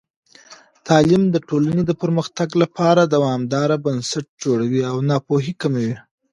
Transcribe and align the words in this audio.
تعلیم 0.87 1.23
د 1.31 1.35
ټولنې 1.47 1.83
د 1.85 1.91
پرمختګ 2.01 2.49
لپاره 2.63 3.01
دوامدار 3.13 3.69
بنسټ 3.85 4.25
جوړوي 4.43 4.81
او 4.91 4.95
ناپوهي 5.09 5.53
کموي. 5.61 5.93